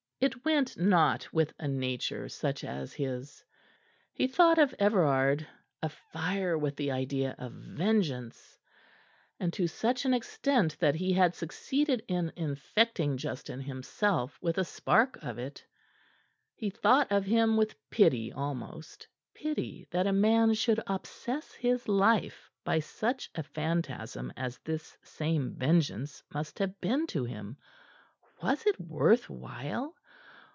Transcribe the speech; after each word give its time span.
It 0.21 0.45
went 0.45 0.77
not 0.77 1.33
with 1.33 1.51
a 1.57 1.67
nature 1.67 2.29
such 2.29 2.63
as 2.63 2.93
his. 2.93 3.43
He 4.13 4.27
thought 4.27 4.59
of 4.59 4.75
Everard, 4.77 5.47
afire 5.81 6.55
with 6.59 6.75
the 6.75 6.91
idea 6.91 7.33
of 7.39 7.53
vengence 7.53 8.59
and 9.39 9.51
to 9.53 9.65
such 9.65 10.05
an 10.05 10.13
extent 10.13 10.77
that 10.77 10.93
he 10.93 11.11
had 11.11 11.33
succeeded 11.33 12.03
in 12.07 12.31
infecting 12.35 13.17
Justin 13.17 13.61
himself 13.61 14.37
with 14.43 14.59
a 14.59 14.63
spark 14.63 15.17
of 15.23 15.39
it. 15.39 15.65
He 16.53 16.69
thought 16.69 17.11
of 17.11 17.25
him 17.25 17.57
with 17.57 17.73
pity 17.89 18.31
almost; 18.31 19.07
pity 19.33 19.87
that 19.89 20.05
a 20.05 20.13
man 20.13 20.53
should 20.53 20.81
obsess 20.85 21.51
his 21.53 21.87
life 21.87 22.47
by 22.63 22.77
such 22.79 23.31
a 23.33 23.41
phantasm 23.41 24.31
as 24.37 24.59
this 24.59 24.95
same 25.01 25.55
vengeance 25.55 26.21
must 26.31 26.59
have 26.59 26.79
been 26.79 27.07
to 27.07 27.23
him. 27.25 27.57
Was 28.43 28.63
it 28.67 28.79
worth 28.79 29.27
while? 29.27 29.95